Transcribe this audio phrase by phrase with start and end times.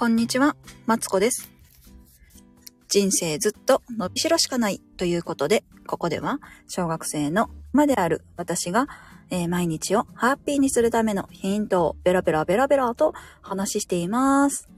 [0.00, 0.56] こんにちは、
[0.86, 1.50] マツコです。
[2.88, 6.38] 人生ずっと伸びしろしかないということで、ここでは
[6.68, 8.86] 小学生のまである私が、
[9.28, 14.70] えー毎日をハッピーにするためのヒントをベラベラベラベラと話しています。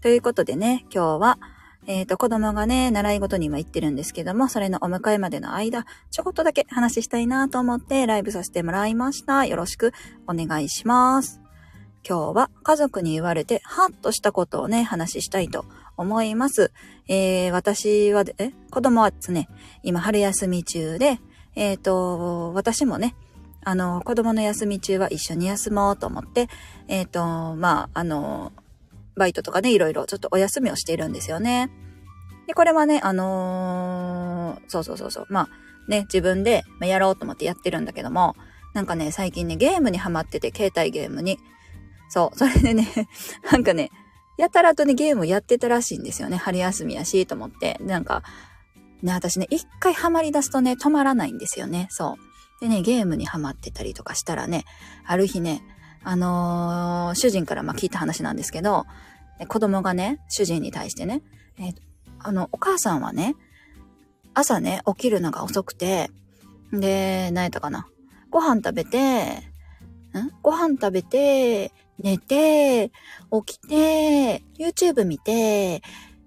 [0.00, 1.38] ということでね、今日は、
[1.86, 9.44] えっ、と、子供がね、習い事に今行ってるんですけども、それのお迎えまでの間、ちょこっとだけ話したいなと思ってライブさせてもらいました。
[9.44, 9.92] よろしく
[10.26, 11.42] お願いします。
[12.08, 15.66] 今日は家族に言われてハッとしたことをね、話したいと
[15.98, 16.72] 思います。
[17.06, 19.46] えー、私は、え子供はですね、
[19.82, 21.20] 今春休み中で、
[21.54, 23.14] えっ、と、私もね、
[23.62, 26.48] あの、子供の休み中は一緒に休もうと思って、
[26.86, 28.52] えっ、と、まあ、あの、
[29.16, 31.70] バイトとかね、いろいろちょっとお休みをしているんですよね。
[32.46, 38.34] で、これはね、あのーそうそうそうそう、まあ、ね、自分でやろうと思ってやってるんだけども、
[38.72, 41.38] なんかね、最近ね、ゲームにハマってて、携帯ゲームに。
[42.08, 42.88] そう、それでね、
[43.50, 43.90] なんかね、
[44.36, 46.36] やたらとね、ゲームやってたらしいんですよね。
[46.36, 47.78] 春休みやし、と思って。
[47.80, 48.22] なんか、
[49.02, 51.88] ね、私ね、一回ハマり出すとね、止まらないんですよね。
[51.90, 52.16] そ
[52.60, 52.60] う。
[52.60, 54.64] でね、ゲームにハマってたりとかしたらね、
[55.06, 55.62] ある日ね、
[56.04, 58.86] あのー主人からま聞いた話なんですけど、
[59.48, 61.22] 子供がね、主人に対してね、
[61.58, 61.74] えー
[62.20, 63.36] あの、お母さんはね、
[64.34, 66.10] 朝ね、起きるのが遅くて、
[66.72, 67.88] で、何やったかな。
[68.30, 69.40] ご飯食べて、ん？
[70.42, 72.90] ご飯食べて、寝て、
[73.46, 75.82] 起きて、YouTube 見て、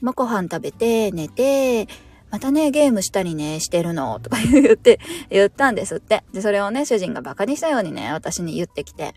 [0.00, 1.88] まあ、ご飯食べて、寝て、
[2.30, 4.98] またね、ゲームしたりね、してるの、とか言って、
[5.30, 6.24] 言ったんですって。
[6.32, 9.14] で、それをね、主人がバカにしたようにね、私に言ってきて。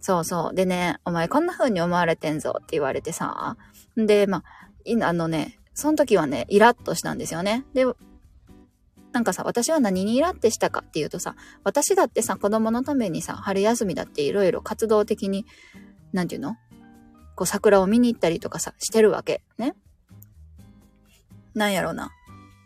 [0.00, 0.54] そうそう。
[0.54, 3.56] でね、お前こんな風に思われてんぞって言われてさ。
[3.96, 4.44] で、ま
[5.02, 7.64] あ、あのね、その時はね、イラッとしたんですよね。
[7.72, 7.86] で、
[9.14, 15.46] なんかさ、私は何にイラってしたかっていうとさ、私だってさ、子供のためにさ、春休みだっていろいろ活動的に、
[16.12, 16.56] なんていうの？
[17.36, 19.42] こう桜を見に行ったりとかさ、してるわけ。
[19.56, 19.76] ね？
[21.54, 22.10] なんやろうな。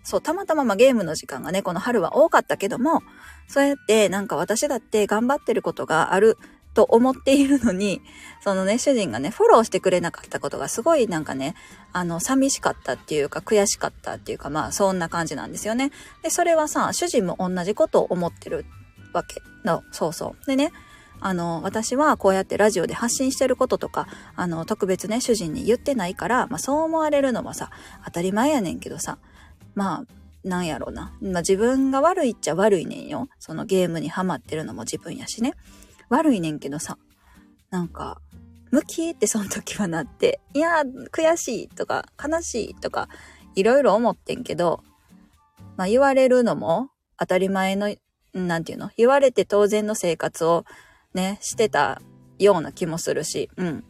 [0.05, 3.03] そう、たまたままゲームの時間がね、この春は多かったけども、
[3.47, 6.39] そうやってなんか私だって頑張ってることがある
[6.79, 8.03] と思っているのに、
[8.41, 11.57] そのね、主人がね、フォローしてくれなかったことがすごいなんかね、
[11.93, 15.91] あの、寂しかったっていうか、悔しかったっていうか、まあ、そんな感じなんですよね。
[16.23, 18.65] で、それはさ、主人も同じことを思ってる
[19.13, 20.47] わけの、そうそう。
[20.47, 20.71] でね、
[21.19, 24.07] あの、私はこうやってラジオで発信してることとか、
[24.37, 27.71] あの、特別ね、主人に言ってないから、まあ、そう思われるのはさ、
[28.05, 29.19] 当たり前やねんけどさ、
[29.75, 31.13] まあ、なんやろうな。
[31.21, 33.29] まあ、自分が悪いっちゃ悪いねんよ。
[33.41, 35.55] そのゲームにハマってるのも自分やしね。
[36.09, 36.99] 悪いねんけどさ、
[37.71, 38.21] なんか、
[38.71, 40.83] 向きってその時はなって、いや、
[41.13, 43.09] 悔しいとか、悲しいとか、
[43.55, 44.83] いろいろ思ってんけど、
[45.77, 47.95] まあ言われるのも当たり前の、
[48.35, 50.65] なんていうの言われて当然の生活を
[51.15, 52.01] ね、してた
[52.39, 53.85] ような気もするし、うん。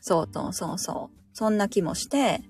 [0.00, 1.16] そうそうそうそう。
[1.34, 2.40] そんな気もして、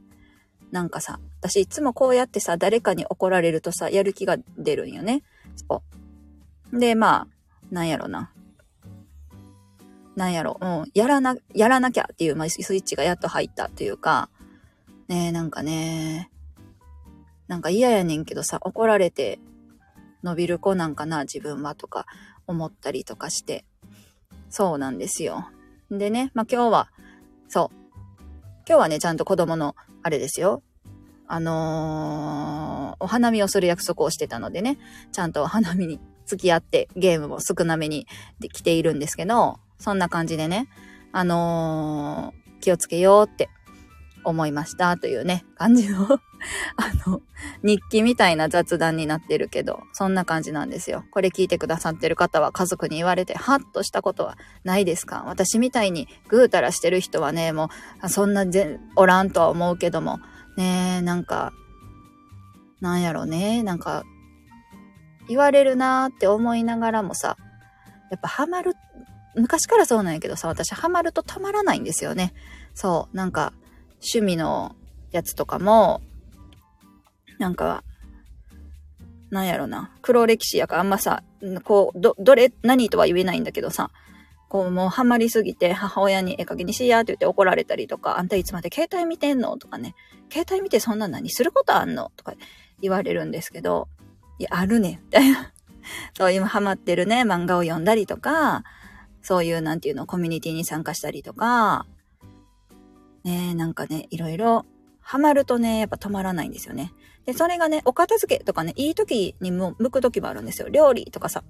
[0.71, 5.23] なんかさ、私いつもこうやってさ、誰かに怒られるとさ、やる気が出るんよね。
[5.69, 5.83] そ
[6.73, 6.79] う。
[6.79, 7.40] で、まあ、
[7.71, 8.33] なんやろな。
[10.17, 14.29] なんやろ、うん、やらな、やらなきゃっていう、まあ、スイッチがやっと入ったというか、
[15.09, 16.31] ねえ、なんかね、
[17.49, 19.41] なんか嫌やねんけどさ、怒られて
[20.23, 22.07] 伸びる子なんかな、自分はとか
[22.47, 23.65] 思ったりとかして。
[24.51, 25.49] そうなんですよ。
[25.91, 26.91] でね、まあ、今日は、
[27.49, 27.77] そう。
[28.69, 30.63] 今日はね、ちゃんと子供の、あれですよ。
[31.27, 32.71] あのー
[33.01, 34.79] お花見をする約束をしてたのでね、
[35.11, 35.99] ちゃんとお花見に
[36.31, 38.07] 付き合ってゲームも少なめに
[38.41, 40.69] できているんですけど、そんな感じでね、
[41.13, 43.49] あのー気をつけようって
[44.23, 46.05] 思いましたというね、感じの、
[46.77, 47.23] あの、
[47.63, 51.05] 日記みたいな雑談になってるけど、そんな感じなんですよ。
[51.11, 55.25] これ聞いてくださってる方は家族に言われて、ハッとしたことはないですか？
[55.27, 57.71] 私みたいにぐうたらしてる人はね、も
[58.05, 60.19] う、そんなぜおらんとは思うけども、
[60.59, 61.55] ねえ、なんか、
[62.83, 64.05] なんやろね、なんか、
[65.31, 67.37] 言われるなーって思いながらもさ、
[68.11, 68.75] やっぱハマる、
[69.37, 72.35] 昔からそうなんやけどさ、私ハマると止まらないんですよね。
[72.75, 73.53] そう、なんか、
[74.01, 74.75] 趣味の
[75.13, 76.03] やつとかも、
[77.39, 77.85] なんか、
[79.31, 81.23] なんやろな、黒歴史やからあんまさ、
[81.63, 83.93] こう、ど、どれ、何とは言えないんだけどさ、
[84.49, 89.95] こうもうハマりすぎて母親にええ加減にしやって言って怒られたりとか、あんたいつまで携帯見てんのとかね、
[90.29, 92.35] 携帯見てそんな何することあんのとか
[92.81, 93.87] 言われるんですけど、
[94.41, 95.53] いや、あるねん、みたいな。
[96.17, 98.65] そう、今ハマってるね、漫画を読んだりとか、
[99.21, 101.87] そういうなんていうの、コミュニティに参加したりとか、
[103.23, 104.65] ねなんかね、いろいろ、
[105.01, 106.95] ハマるとね、やっぱ止まらないんですよね。
[107.27, 110.71] で、それがね、お片付けとかね、いい時にも向く時もあるんですよ。
[110.71, 111.45] 料理とかさ、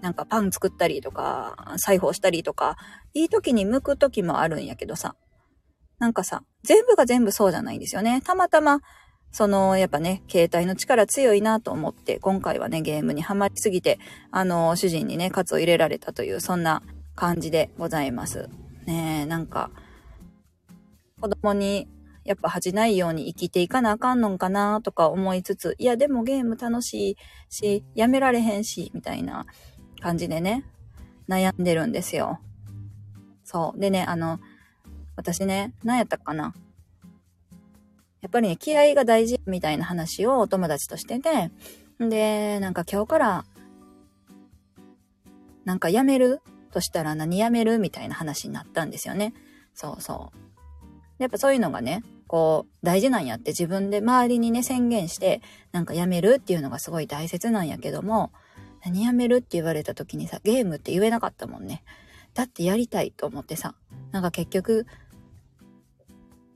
[0.00, 2.78] なんかパン作ったりとか、裁縫したりとか、
[3.12, 5.16] いい時に向く時もあるんやけどさ、
[5.98, 8.22] なんかさ、全部が全部そうじゃないんですよね。
[8.22, 8.80] たまたま、
[9.32, 13.98] その、やっぱね、携帯の力強いなと思って、今回はね、ゲームにハマりすぎて、
[14.30, 16.82] あの、主人にね、カツを入れられたという、そんな
[17.14, 18.48] 感じでございます。
[18.86, 19.70] ねえ、なんか、
[21.20, 21.88] 子供に
[22.26, 27.16] やっぱ恥じないように生きていかなあかんのかなとか思いつつ、いやでもゲーム楽しい
[27.48, 29.46] し、やめられへんし、みたいな
[30.00, 30.64] 感じでね、
[31.28, 32.40] 悩んでるんですよ。
[33.44, 33.80] そう。
[33.80, 34.40] でね、あの、
[35.14, 36.52] 私ね、何やったかな。
[38.26, 41.52] やっぱりね、気合が大事みたいな話をお友達としてて、
[42.00, 43.44] で、なんか今日から、
[45.64, 46.40] なんか辞める
[46.72, 49.32] としたら何辞めるみたいな話になったんですよね。
[49.74, 51.22] そうそう。
[51.22, 55.40] やっぱそういうのがね、こう、大事なんやって自分で周りにね、宣言して、
[55.70, 58.32] なんかやめるっていうのがすごい大切なんやけども、
[58.84, 61.84] 何やめるって言われた時にさ、ゲームって言えなかったもんね。
[62.34, 63.76] だってやりたいと思ってさ、
[64.10, 64.84] なんか結局、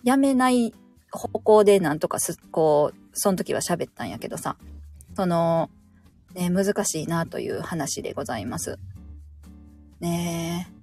[0.02, 0.74] やめない
[1.12, 4.56] 方向でなんとかす、こう、その時は喋ったんやけどさ、
[5.16, 5.70] その、
[6.34, 8.78] ね、難しいなという話でございます。
[10.00, 10.80] ねえ。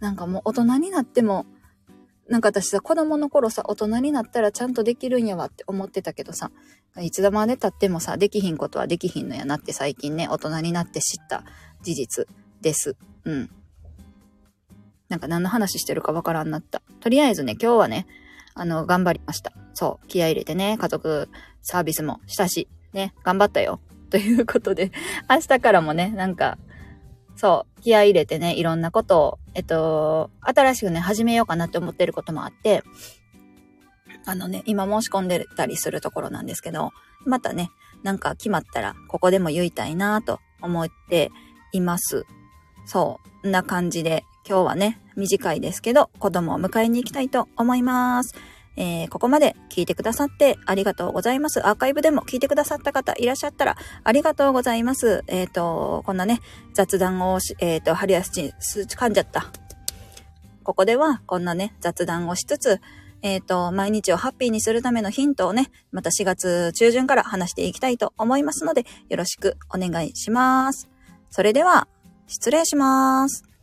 [0.00, 1.46] なんかもう大人になっても、
[2.28, 6.50] なんか私さ、子供の頃さ、大人になったらちゃんとできるんやわって思ってたけどさ、
[7.00, 11.44] いつだまで経ってもさ、できひんことはできひんのやなって最近ね、大人になって知った
[11.82, 12.26] 事実
[12.60, 12.96] です。
[13.24, 13.50] うん。
[15.08, 16.82] なんか何の話してるかわからんなった。
[17.00, 18.06] とりあえずね、今日はね、
[18.56, 19.52] あの、頑張りました。
[19.74, 21.28] そう、気合入れてね、家族
[21.62, 23.80] サービスもしたし、ね、頑張ったよ。
[24.10, 24.92] ということで、
[25.28, 26.58] 明日からもね、なんか、
[27.36, 32.82] そう、気合入れてね、いろんなことを、えっと、新しくね、始めようかなって思ってることもあって、
[34.24, 36.92] あのね、今申し込んでたりするところなんですけど、
[37.26, 37.70] またね、
[38.02, 41.30] なんか決まったら、ここでも言いたいなと思って
[41.72, 42.24] います。
[42.86, 48.32] そう、んな感じで、今日はね、短いですけど、子供を迎えに行きたいと思います。
[48.76, 51.66] えー、ここまで聞いてくださってありがとうございます。
[51.66, 55.24] アーカイブでも聞いてくださった方いらっしゃったらありがとうございます。
[55.26, 56.40] えっ、ー、と、こんなね、
[56.74, 59.46] 雑談をし、えっ、ー、と、春休み、噛んじゃった。
[60.62, 62.80] ここでは、こんなね、雑談をしつつ、
[63.22, 70.88] えっ、と、毎日をハッピーにするためのヒントをね、また4月中旬から話していきたいと思いますので、よろしくお願いします。
[71.30, 71.88] それでは、
[72.28, 73.55] 失礼します。